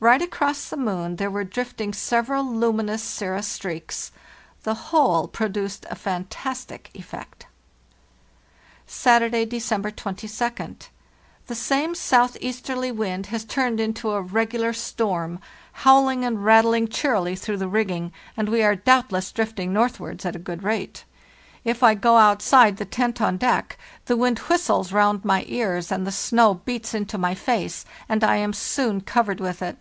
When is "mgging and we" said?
17.68-18.62